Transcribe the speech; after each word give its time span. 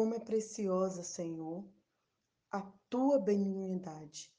Como 0.00 0.14
é 0.14 0.18
preciosa, 0.18 1.02
Senhor, 1.02 1.62
a 2.50 2.62
tua 2.88 3.18
benignidade. 3.18 4.32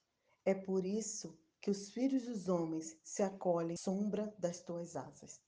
É 0.44 0.56
por 0.56 0.84
isso 0.84 1.38
que 1.62 1.70
os 1.70 1.92
filhos 1.92 2.23
dos 2.23 2.50
homens 2.50 2.98
se 3.04 3.21
acolhem 3.21 3.78
sombra 3.78 4.34
das 4.39 4.60
tuas 4.62 4.96
asas. 4.96 5.39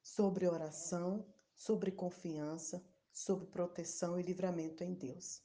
Sobre 0.00 0.48
oração, 0.48 1.26
sobre 1.54 1.92
confiança, 1.92 2.82
sobre 3.12 3.48
proteção 3.48 4.18
e 4.18 4.22
livramento 4.22 4.82
em 4.82 4.94
Deus. 4.94 5.42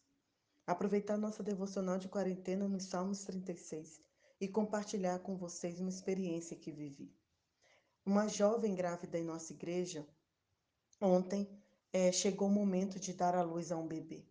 Aproveitar 0.65 1.17
nossa 1.17 1.43
devocional 1.43 1.97
de 1.97 2.07
quarentena 2.07 2.69
nos 2.69 2.85
Salmos 2.85 3.25
36 3.25 3.99
e 4.39 4.47
compartilhar 4.47 5.19
com 5.19 5.35
vocês 5.35 5.81
uma 5.81 5.89
experiência 5.89 6.55
que 6.55 6.71
vivi. 6.71 7.13
Uma 8.05 8.29
jovem 8.29 8.75
grávida 8.75 9.19
em 9.19 9.25
nossa 9.25 9.51
igreja, 9.51 10.07
ontem, 11.01 11.45
é, 11.91 12.11
chegou 12.11 12.47
o 12.47 12.51
momento 12.51 12.99
de 12.99 13.13
dar 13.13 13.35
à 13.35 13.41
luz 13.41 13.71
a 13.71 13.77
um 13.77 13.87
bebê. 13.87 14.25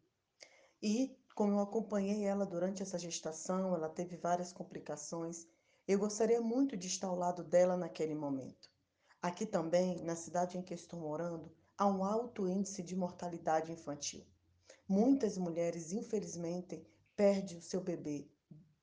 E, 0.82 1.16
como 1.34 1.52
eu 1.52 1.60
acompanhei 1.60 2.24
ela 2.24 2.44
durante 2.44 2.82
essa 2.82 2.98
gestação, 2.98 3.74
ela 3.74 3.88
teve 3.88 4.16
várias 4.16 4.52
complicações, 4.52 5.46
eu 5.86 5.98
gostaria 5.98 6.40
muito 6.40 6.76
de 6.76 6.86
estar 6.86 7.08
ao 7.08 7.16
lado 7.16 7.44
dela 7.44 7.76
naquele 7.76 8.14
momento. 8.14 8.70
Aqui 9.20 9.46
também, 9.46 10.02
na 10.02 10.14
cidade 10.14 10.56
em 10.56 10.62
que 10.62 10.74
estou 10.74 11.00
morando, 11.00 11.50
há 11.76 11.86
um 11.86 12.04
alto 12.04 12.46
índice 12.46 12.82
de 12.82 12.94
mortalidade 12.94 13.72
infantil. 13.72 14.24
Muitas 14.88 15.38
mulheres, 15.38 15.92
infelizmente, 15.92 16.86
perdem 17.16 17.58
o 17.58 17.62
seu 17.62 17.80
bebê 17.80 18.28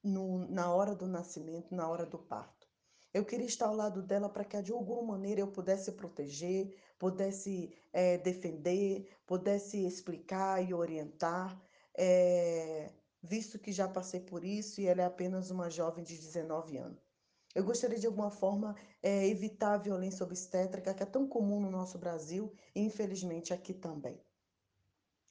no, 0.03 0.47
na 0.49 0.73
hora 0.73 0.95
do 0.95 1.07
nascimento, 1.07 1.75
na 1.75 1.87
hora 1.87 2.05
do 2.05 2.17
parto. 2.17 2.60
Eu 3.13 3.25
queria 3.25 3.45
estar 3.45 3.67
ao 3.67 3.75
lado 3.75 4.01
dela 4.01 4.29
para 4.29 4.45
que 4.45 4.61
de 4.61 4.71
alguma 4.71 5.03
maneira 5.03 5.41
eu 5.41 5.47
pudesse 5.51 5.91
proteger, 5.91 6.73
pudesse 6.97 7.75
é, 7.91 8.17
defender, 8.17 9.09
pudesse 9.25 9.85
explicar 9.85 10.63
e 10.63 10.73
orientar. 10.73 11.61
É, 11.97 12.93
visto 13.21 13.59
que 13.59 13.71
já 13.71 13.87
passei 13.87 14.21
por 14.21 14.43
isso 14.43 14.79
e 14.79 14.87
ela 14.87 15.01
é 15.01 15.05
apenas 15.05 15.51
uma 15.51 15.69
jovem 15.69 16.03
de 16.03 16.17
19 16.17 16.77
anos. 16.77 17.11
Eu 17.53 17.65
gostaria 17.65 17.99
de 17.99 18.07
alguma 18.07 18.31
forma 18.31 18.75
é, 19.03 19.27
evitar 19.27 19.73
a 19.73 19.77
violência 19.77 20.25
obstétrica 20.25 20.93
que 20.93 21.03
é 21.03 21.05
tão 21.05 21.27
comum 21.27 21.59
no 21.59 21.69
nosso 21.69 21.97
Brasil 21.97 22.53
e 22.73 22.79
infelizmente 22.79 23.53
aqui 23.53 23.73
também. 23.73 24.23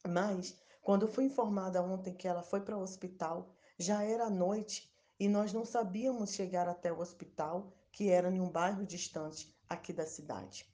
Mas, 0.06 0.56
quando 0.82 1.06
eu 1.06 1.08
fui 1.08 1.24
informada 1.24 1.82
ontem 1.82 2.14
que 2.14 2.28
ela 2.28 2.42
foi 2.42 2.60
para 2.60 2.76
o 2.76 2.82
hospital, 2.82 3.54
já 3.78 4.02
era 4.02 4.28
noite 4.28 4.90
e 5.18 5.28
nós 5.28 5.52
não 5.52 5.64
sabíamos 5.64 6.32
chegar 6.32 6.68
até 6.68 6.92
o 6.92 7.00
hospital, 7.00 7.72
que 7.92 8.08
era 8.08 8.30
em 8.30 8.40
um 8.40 8.50
bairro 8.50 8.84
distante 8.84 9.54
aqui 9.68 9.92
da 9.92 10.06
cidade. 10.06 10.66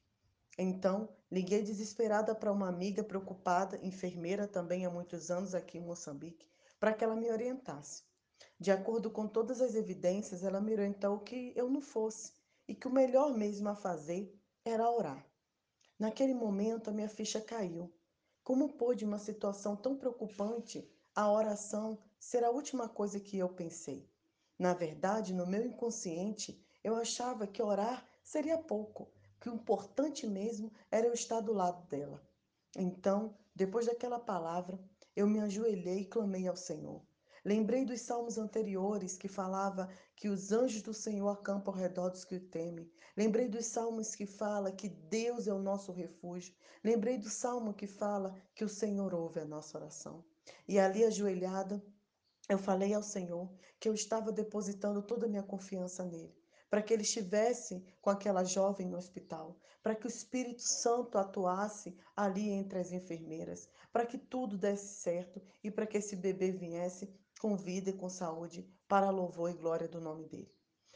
Então, 0.58 1.08
liguei 1.30 1.62
desesperada 1.62 2.34
para 2.34 2.52
uma 2.52 2.68
amiga 2.68 3.04
preocupada, 3.04 3.78
enfermeira 3.82 4.48
também 4.48 4.86
há 4.86 4.90
muitos 4.90 5.30
anos 5.30 5.54
aqui 5.54 5.78
em 5.78 5.82
Moçambique, 5.82 6.48
para 6.80 6.94
que 6.94 7.04
ela 7.04 7.16
me 7.16 7.30
orientasse. 7.30 8.04
De 8.58 8.70
acordo 8.70 9.10
com 9.10 9.28
todas 9.28 9.60
as 9.60 9.74
evidências, 9.74 10.42
ela 10.42 10.60
me 10.60 10.72
orientou 10.72 11.20
que 11.20 11.52
eu 11.54 11.68
não 11.68 11.82
fosse 11.82 12.32
e 12.66 12.74
que 12.74 12.88
o 12.88 12.92
melhor 12.92 13.36
mesmo 13.36 13.68
a 13.68 13.74
fazer 13.74 14.34
era 14.64 14.90
orar. 14.90 15.26
Naquele 15.98 16.34
momento, 16.34 16.88
a 16.88 16.92
minha 16.92 17.08
ficha 17.08 17.40
caiu. 17.40 17.92
Como 18.42 18.74
pôde 18.74 19.04
uma 19.04 19.18
situação 19.18 19.76
tão 19.76 19.96
preocupante 19.96 20.90
a 21.14 21.30
oração 21.30 21.98
ser 22.18 22.44
a 22.44 22.50
última 22.50 22.88
coisa 22.88 23.20
que 23.20 23.38
eu 23.38 23.48
pensei? 23.48 24.08
Na 24.58 24.72
verdade, 24.72 25.34
no 25.34 25.46
meu 25.46 25.64
inconsciente, 25.64 26.65
eu 26.86 26.94
achava 26.94 27.48
que 27.48 27.60
orar 27.60 28.06
seria 28.22 28.56
pouco, 28.56 29.10
que 29.40 29.50
o 29.50 29.54
importante 29.54 30.24
mesmo 30.24 30.72
era 30.88 31.08
eu 31.08 31.12
estar 31.12 31.40
do 31.40 31.52
lado 31.52 31.84
dela. 31.88 32.22
Então, 32.76 33.36
depois 33.52 33.86
daquela 33.86 34.20
palavra, 34.20 34.78
eu 35.16 35.26
me 35.26 35.40
ajoelhei 35.40 36.02
e 36.02 36.04
clamei 36.04 36.46
ao 36.46 36.54
Senhor. 36.54 37.02
Lembrei 37.44 37.84
dos 37.84 38.02
salmos 38.02 38.38
anteriores 38.38 39.18
que 39.18 39.26
falava 39.26 39.90
que 40.14 40.28
os 40.28 40.52
anjos 40.52 40.80
do 40.80 40.94
Senhor 40.94 41.28
acampam 41.28 41.74
ao 41.74 41.80
redor 41.80 42.10
dos 42.10 42.24
que 42.24 42.36
o 42.36 42.48
temem. 42.48 42.88
Lembrei 43.16 43.48
dos 43.48 43.66
salmos 43.66 44.14
que 44.14 44.24
fala 44.24 44.70
que 44.70 44.88
Deus 44.88 45.48
é 45.48 45.52
o 45.52 45.58
nosso 45.58 45.90
refúgio. 45.90 46.54
Lembrei 46.84 47.18
do 47.18 47.28
salmo 47.28 47.74
que 47.74 47.88
fala 47.88 48.32
que 48.54 48.64
o 48.64 48.68
Senhor 48.68 49.12
ouve 49.12 49.40
a 49.40 49.44
nossa 49.44 49.76
oração. 49.76 50.24
E 50.68 50.78
ali 50.78 51.04
ajoelhada, 51.04 51.84
eu 52.48 52.58
falei 52.58 52.94
ao 52.94 53.02
Senhor 53.02 53.52
que 53.80 53.88
eu 53.88 53.92
estava 53.92 54.30
depositando 54.30 55.02
toda 55.02 55.26
a 55.26 55.28
minha 55.28 55.42
confiança 55.42 56.04
nele 56.04 56.45
para 56.68 56.82
que 56.82 56.92
ele 56.92 57.02
estivesse 57.02 57.84
com 58.00 58.10
aquela 58.10 58.44
jovem 58.44 58.88
no 58.88 58.96
hospital, 58.96 59.58
para 59.82 59.94
que 59.94 60.06
o 60.06 60.08
Espírito 60.08 60.62
Santo 60.62 61.16
atuasse 61.16 61.96
ali 62.16 62.50
entre 62.50 62.78
as 62.78 62.92
enfermeiras, 62.92 63.68
para 63.92 64.04
que 64.04 64.18
tudo 64.18 64.58
desse 64.58 65.00
certo 65.00 65.40
e 65.62 65.70
para 65.70 65.86
que 65.86 65.98
esse 65.98 66.16
bebê 66.16 66.50
viesse 66.50 67.08
com 67.40 67.56
vida 67.56 67.90
e 67.90 67.92
com 67.92 68.08
saúde 68.08 68.68
para 68.88 69.10
louvor 69.10 69.50
e 69.50 69.54
glória 69.54 69.88
do 69.88 70.00
nome 70.00 70.26
dele. 70.26 70.52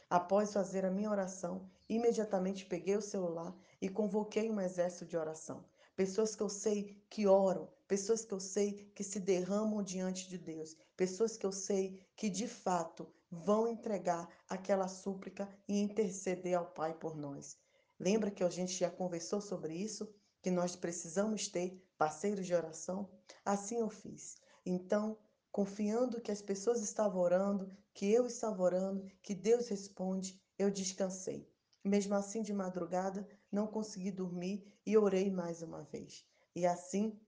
Após 0.09 0.51
fazer 0.51 0.85
a 0.85 0.91
minha 0.91 1.09
oração, 1.09 1.69
imediatamente 1.87 2.65
peguei 2.65 2.97
o 2.97 3.01
celular 3.01 3.55
e 3.81 3.87
convoquei 3.87 4.51
um 4.51 4.59
exército 4.59 5.05
de 5.05 5.15
oração. 5.15 5.63
Pessoas 5.95 6.35
que 6.35 6.43
eu 6.43 6.49
sei 6.49 7.01
que 7.09 7.27
oram, 7.27 7.69
pessoas 7.91 8.23
que 8.23 8.33
eu 8.33 8.39
sei 8.39 8.89
que 8.95 9.03
se 9.03 9.19
derramam 9.19 9.83
diante 9.83 10.29
de 10.29 10.37
Deus, 10.37 10.77
pessoas 10.95 11.35
que 11.35 11.45
eu 11.45 11.51
sei 11.51 12.01
que 12.15 12.29
de 12.29 12.47
fato 12.47 13.05
vão 13.29 13.67
entregar 13.67 14.29
aquela 14.47 14.87
súplica 14.87 15.45
e 15.67 15.77
interceder 15.77 16.57
ao 16.57 16.71
Pai 16.71 16.93
por 16.93 17.17
nós. 17.17 17.57
Lembra 17.99 18.31
que 18.31 18.45
a 18.45 18.49
gente 18.49 18.71
já 18.71 18.89
conversou 18.89 19.41
sobre 19.41 19.75
isso? 19.75 20.09
Que 20.41 20.49
nós 20.49 20.73
precisamos 20.73 21.49
ter 21.49 21.85
parceiros 21.97 22.45
de 22.45 22.53
oração? 22.53 23.09
Assim 23.43 23.79
eu 23.79 23.89
fiz. 23.89 24.37
Então, 24.65 25.17
confiando 25.51 26.21
que 26.21 26.31
as 26.31 26.41
pessoas 26.41 26.81
estavam 26.81 27.21
orando, 27.21 27.69
que 27.93 28.09
eu 28.09 28.25
estava 28.25 28.63
orando, 28.63 29.05
que 29.21 29.35
Deus 29.35 29.67
responde, 29.67 30.41
eu 30.57 30.71
descansei. 30.71 31.45
Mesmo 31.83 32.15
assim, 32.15 32.41
de 32.41 32.53
madrugada, 32.53 33.27
não 33.51 33.67
consegui 33.67 34.11
dormir 34.11 34.65
e 34.85 34.97
orei 34.97 35.29
mais 35.29 35.61
uma 35.61 35.83
vez. 35.83 36.25
E 36.55 36.65
assim, 36.65 37.19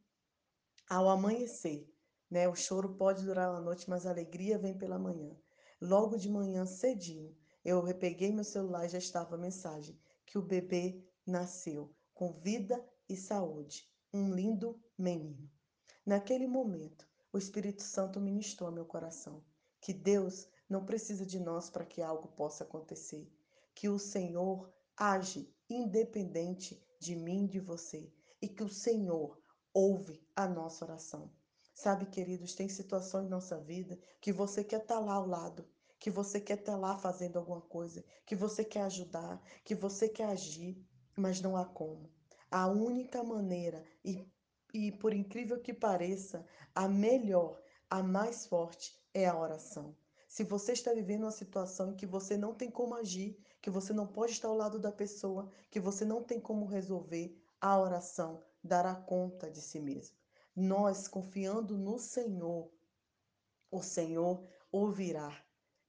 ao 0.93 1.09
amanhecer, 1.09 1.91
né, 2.29 2.47
o 2.47 2.55
choro 2.55 2.93
pode 2.93 3.25
durar 3.25 3.49
uma 3.49 3.59
noite, 3.59 3.89
mas 3.89 4.05
a 4.05 4.11
alegria 4.11 4.59
vem 4.59 4.77
pela 4.77 4.99
manhã. 4.99 5.35
Logo 5.81 6.17
de 6.17 6.29
manhã, 6.29 6.67
cedinho, 6.67 7.35
eu 7.65 7.81
repeguei 7.81 8.31
meu 8.31 8.43
celular 8.43 8.85
e 8.85 8.89
já 8.89 8.99
estava 8.99 9.33
a 9.33 9.39
mensagem 9.39 9.99
que 10.23 10.37
o 10.37 10.41
bebê 10.41 11.03
nasceu 11.25 11.91
com 12.13 12.31
vida 12.31 12.79
e 13.09 13.17
saúde. 13.17 13.89
Um 14.13 14.31
lindo 14.31 14.79
menino. 14.95 15.49
Naquele 16.05 16.45
momento, 16.45 17.07
o 17.31 17.39
Espírito 17.39 17.81
Santo 17.81 18.21
ministrou 18.21 18.71
meu 18.71 18.85
coração 18.85 19.43
que 19.81 19.93
Deus 19.93 20.47
não 20.69 20.85
precisa 20.85 21.25
de 21.25 21.39
nós 21.39 21.71
para 21.71 21.85
que 21.85 22.03
algo 22.03 22.27
possa 22.29 22.63
acontecer, 22.63 23.27
que 23.73 23.89
o 23.89 23.97
Senhor 23.97 24.71
age 24.95 25.51
independente 25.67 26.79
de 26.99 27.15
mim 27.15 27.45
e 27.45 27.49
de 27.49 27.59
você 27.59 28.13
e 28.39 28.47
que 28.47 28.63
o 28.63 28.69
Senhor 28.69 29.42
ouve 29.73 30.21
a 30.35 30.47
nossa 30.47 30.85
oração. 30.85 31.31
Sabe, 31.73 32.05
queridos, 32.05 32.53
tem 32.53 32.69
situações 32.69 33.25
em 33.25 33.29
nossa 33.29 33.59
vida 33.59 33.99
que 34.21 34.31
você 34.31 34.63
quer 34.63 34.81
estar 34.81 34.99
lá 34.99 35.13
ao 35.15 35.27
lado, 35.27 35.67
que 35.99 36.11
você 36.11 36.39
quer 36.39 36.59
estar 36.59 36.77
lá 36.77 36.97
fazendo 36.97 37.39
alguma 37.39 37.61
coisa, 37.61 38.05
que 38.25 38.35
você 38.35 38.63
quer 38.63 38.83
ajudar, 38.83 39.41
que 39.63 39.73
você 39.73 40.07
quer 40.07 40.25
agir, 40.25 40.85
mas 41.17 41.41
não 41.41 41.57
há 41.57 41.65
como. 41.65 42.11
A 42.51 42.67
única 42.67 43.23
maneira, 43.23 43.83
e, 44.05 44.23
e 44.73 44.91
por 44.91 45.13
incrível 45.13 45.59
que 45.59 45.73
pareça, 45.73 46.45
a 46.75 46.87
melhor, 46.87 47.59
a 47.89 48.03
mais 48.03 48.45
forte 48.45 48.95
é 49.13 49.25
a 49.25 49.37
oração. 49.37 49.95
Se 50.27 50.43
você 50.43 50.73
está 50.73 50.93
vivendo 50.93 51.23
uma 51.23 51.31
situação 51.31 51.91
em 51.91 51.95
que 51.95 52.05
você 52.05 52.37
não 52.37 52.53
tem 52.53 52.69
como 52.69 52.95
agir, 52.95 53.37
que 53.61 53.69
você 53.69 53.93
não 53.93 54.05
pode 54.05 54.33
estar 54.33 54.47
ao 54.47 54.57
lado 54.57 54.79
da 54.79 54.91
pessoa, 54.91 55.49
que 55.71 55.79
você 55.79 56.03
não 56.03 56.23
tem 56.23 56.39
como 56.39 56.65
resolver, 56.65 57.39
a 57.63 57.79
oração 57.79 58.43
dará 58.61 58.93
conta 58.93 59.49
de 59.49 59.61
si 59.61 59.79
mesmo. 59.79 60.17
Nós 60.53 61.07
confiando 61.07 61.77
no 61.77 61.97
Senhor, 61.97 62.69
o 63.71 63.81
Senhor 63.81 64.45
ouvirá, 64.69 65.41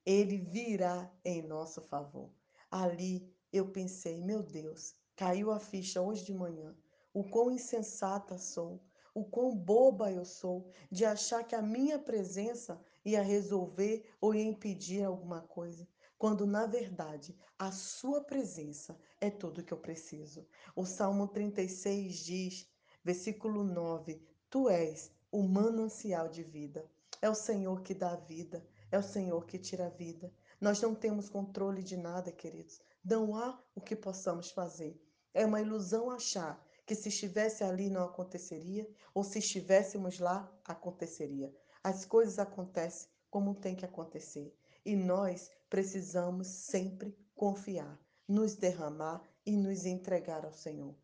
ele 0.06 0.38
virá 0.38 1.12
em 1.24 1.42
nosso 1.42 1.82
favor. 1.82 2.30
Ali 2.70 3.28
eu 3.52 3.72
pensei, 3.72 4.22
meu 4.22 4.40
Deus, 4.40 4.94
caiu 5.16 5.50
a 5.50 5.58
ficha 5.58 6.00
hoje 6.00 6.24
de 6.24 6.32
manhã, 6.32 6.76
o 7.12 7.24
quão 7.24 7.50
insensata 7.50 8.38
sou, 8.38 8.80
o 9.12 9.24
quão 9.24 9.56
boba 9.56 10.12
eu 10.12 10.24
sou 10.24 10.70
de 10.92 11.04
achar 11.04 11.42
que 11.42 11.56
a 11.56 11.62
minha 11.62 11.98
presença 11.98 12.80
ia 13.04 13.20
resolver 13.20 14.08
ou 14.20 14.32
ia 14.32 14.44
impedir 14.44 15.02
alguma 15.02 15.40
coisa, 15.40 15.88
quando 16.18 16.46
na 16.46 16.66
verdade 16.66 17.36
a 17.58 17.72
sua 17.72 18.22
presença 18.22 18.98
é 19.20 19.30
tudo 19.30 19.62
que 19.62 19.72
eu 19.72 19.78
preciso. 19.78 20.46
O 20.74 20.84
Salmo 20.84 21.28
36 21.28 22.24
diz, 22.24 22.68
versículo 23.02 23.64
9: 23.64 24.22
Tu 24.48 24.68
és 24.68 25.12
o 25.30 25.42
manancial 25.42 26.28
de 26.28 26.42
vida. 26.42 26.88
É 27.20 27.28
o 27.28 27.34
Senhor 27.34 27.82
que 27.82 27.94
dá 27.94 28.12
a 28.12 28.16
vida, 28.16 28.66
é 28.90 28.98
o 28.98 29.02
Senhor 29.02 29.46
que 29.46 29.58
tira 29.58 29.86
a 29.86 29.90
vida. 29.90 30.32
Nós 30.60 30.80
não 30.80 30.94
temos 30.94 31.28
controle 31.28 31.82
de 31.82 31.96
nada, 31.96 32.30
queridos. 32.30 32.80
Não 33.04 33.36
há 33.36 33.58
o 33.74 33.80
que 33.80 33.96
possamos 33.96 34.50
fazer. 34.50 35.02
É 35.32 35.44
uma 35.44 35.60
ilusão 35.60 36.10
achar 36.10 36.64
que 36.86 36.94
se 36.94 37.08
estivesse 37.08 37.64
ali 37.64 37.88
não 37.88 38.04
aconteceria, 38.04 38.88
ou 39.12 39.24
se 39.24 39.38
estivéssemos 39.38 40.18
lá, 40.18 40.52
aconteceria. 40.64 41.52
As 41.82 42.04
coisas 42.04 42.38
acontecem 42.38 43.08
como 43.30 43.54
tem 43.54 43.74
que 43.74 43.84
acontecer. 43.84 44.54
E 44.84 44.94
nós 44.94 45.50
precisamos 45.74 46.46
sempre 46.46 47.18
confiar, 47.34 48.00
nos 48.28 48.54
derramar 48.54 49.20
e 49.44 49.56
nos 49.56 49.84
entregar 49.84 50.44
ao 50.44 50.52
Senhor. 50.52 50.94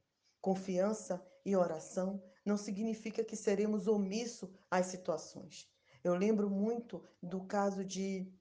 Confiança 0.40 1.20
e 1.44 1.56
oração 1.56 2.22
não 2.46 2.56
significa 2.56 3.24
que 3.24 3.34
seremos 3.34 3.88
omissos 3.88 4.48
às 4.70 4.86
situações. 4.86 5.68
Eu 6.04 6.14
lembro 6.14 6.48
muito 6.48 7.02
do 7.20 7.40
caso 7.40 7.84
de 7.84 8.32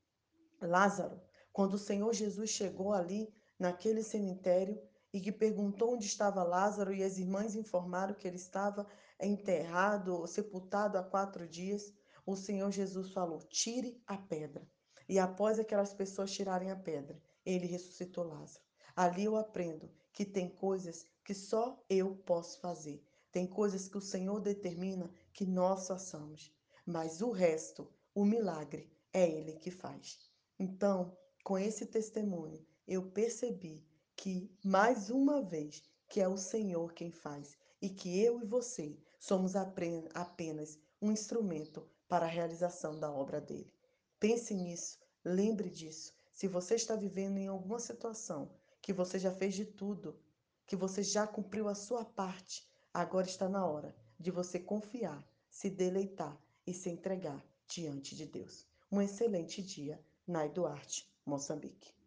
Lázaro, 0.62 1.20
quando 1.52 1.74
o 1.74 1.80
Senhor 1.80 2.14
Jesus 2.14 2.52
chegou 2.52 2.94
ali 2.94 3.34
naquele 3.58 4.04
cemitério 4.04 4.80
e 5.12 5.20
que 5.20 5.32
perguntou 5.32 5.96
onde 5.96 6.06
estava 6.06 6.44
Lázaro 6.44 6.94
e 6.94 7.02
as 7.02 7.18
irmãs 7.18 7.56
informaram 7.56 8.14
que 8.14 8.28
ele 8.28 8.38
estava 8.38 8.86
enterrado, 9.20 10.28
sepultado 10.28 10.96
há 10.96 11.04
quatro 11.04 11.48
dias, 11.48 11.92
o 12.24 12.36
Senhor 12.36 12.70
Jesus 12.70 13.10
falou: 13.10 13.40
tire 13.50 14.00
a 14.06 14.16
pedra. 14.16 14.70
E 15.10 15.18
após 15.18 15.58
aquelas 15.58 15.92
pessoas 15.92 16.32
tirarem 16.32 16.70
a 16.70 16.76
pedra, 16.76 17.20
ele 17.44 17.66
ressuscitou 17.66 18.24
Lázaro. 18.24 18.64
Ali 18.96 19.24
eu 19.24 19.36
aprendo 19.36 19.90
que 20.14 20.24
tem 20.24 20.48
coisas 20.48 21.04
que 21.24 21.34
só 21.34 21.84
eu 21.90 22.16
posso 22.16 22.60
fazer. 22.60 23.04
Tem 23.32 23.48
coisas 23.48 23.88
que 23.88 23.98
o 23.98 24.02
Senhor 24.02 24.40
determina 24.40 25.10
que 25.34 25.48
nós 25.48 25.88
façamos. 25.88 26.54
Mas 26.86 27.22
o 27.22 27.32
resto, 27.32 27.92
o 28.14 28.24
milagre, 28.24 28.88
é 29.12 29.28
Ele 29.28 29.54
que 29.54 29.72
faz. 29.72 30.20
Então, 30.60 31.18
com 31.44 31.58
esse 31.58 31.88
testemunho, 31.88 32.64
eu 32.88 33.10
percebi 33.10 33.84
que, 34.16 34.56
mais 34.64 35.10
uma 35.10 35.42
vez, 35.42 35.84
que 36.08 36.22
é 36.22 36.28
o 36.28 36.38
Senhor 36.38 36.94
quem 36.94 37.12
faz 37.12 37.58
e 37.82 37.90
que 37.90 38.20
eu 38.22 38.42
e 38.42 38.46
você 38.46 38.96
somos 39.20 39.56
apenas 39.56 40.78
um 41.02 41.12
instrumento 41.12 41.88
para 42.08 42.26
a 42.26 42.30
realização 42.30 43.00
da 43.00 43.12
obra 43.12 43.42
dele. 43.42 43.74
Pense 44.20 44.54
nisso, 44.54 45.00
lembre 45.24 45.70
disso. 45.70 46.14
Se 46.34 46.46
você 46.46 46.76
está 46.76 46.94
vivendo 46.94 47.38
em 47.38 47.48
alguma 47.48 47.80
situação 47.80 48.52
que 48.82 48.92
você 48.92 49.18
já 49.18 49.32
fez 49.32 49.54
de 49.56 49.64
tudo, 49.64 50.20
que 50.66 50.76
você 50.76 51.02
já 51.02 51.26
cumpriu 51.26 51.70
a 51.70 51.76
sua 51.76 52.04
parte, 52.04 52.70
agora 52.94 53.28
está 53.28 53.48
na 53.48 53.66
hora 53.66 53.96
de 54.20 54.30
você 54.30 54.60
confiar, 54.60 55.26
se 55.50 55.70
deleitar 55.70 56.38
e 56.68 56.74
se 56.74 56.90
entregar 56.90 57.42
diante 57.66 58.14
de 58.14 58.26
Deus. 58.26 58.68
Um 58.92 59.02
excelente 59.02 59.62
dia, 59.62 60.04
Nai 60.28 60.50
Duarte, 60.50 61.10
Moçambique. 61.26 61.99